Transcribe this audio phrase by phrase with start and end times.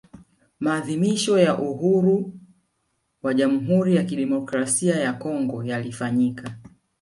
[0.59, 2.33] Maadhimisho ya uhuru
[3.23, 6.57] wa Jamhuri ya Kidemokrasia ya Kongo yalifanyika